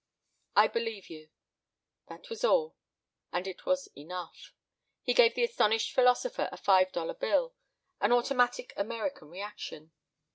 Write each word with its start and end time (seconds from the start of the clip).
"I 0.55 0.67
believe 0.67 1.11
you." 1.11 1.29
That 2.07 2.27
was 2.31 2.43
all, 2.43 2.75
and 3.31 3.45
it 3.45 3.67
was 3.67 3.85
enough. 3.95 4.55
He 5.03 5.13
gave 5.13 5.35
the 5.35 5.43
astonished 5.43 5.93
philosopher 5.93 6.49
a 6.51 6.57
five 6.57 6.91
dollar 6.91 7.13
bill: 7.13 7.53
an 7.99 8.11
automatic 8.11 8.73
American 8.75 9.29
reaction. 9.29 9.91